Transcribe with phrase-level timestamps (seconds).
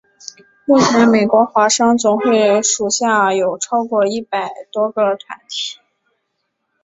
[0.65, 5.77] 目前美国华商总会属下有超过一百多个团体。